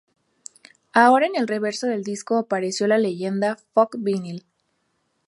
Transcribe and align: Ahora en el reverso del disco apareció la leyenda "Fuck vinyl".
Ahora 0.93 1.27
en 1.27 1.35
el 1.35 1.47
reverso 1.47 1.85
del 1.85 2.03
disco 2.03 2.39
apareció 2.39 2.87
la 2.87 2.97
leyenda 2.97 3.59
"Fuck 3.75 3.97
vinyl". 3.99 4.47